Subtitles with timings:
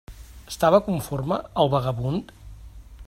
[0.51, 2.33] Estava conforme el vagabund?